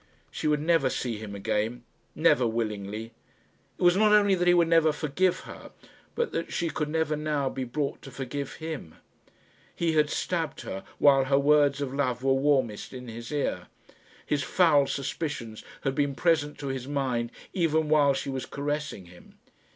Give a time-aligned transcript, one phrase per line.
[0.31, 1.83] She would never see him again
[2.15, 3.11] never willingly.
[3.77, 5.69] It was not only that he would never forgive her,
[6.15, 8.95] but that she could never now be brought to forgive him.
[9.75, 13.67] He had stabbed her while her words of love were warmest in his ear.
[14.25, 19.37] His foul suspicions had been present to his mind even while she was caressing him.